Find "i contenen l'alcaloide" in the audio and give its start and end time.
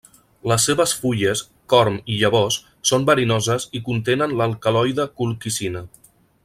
3.81-5.11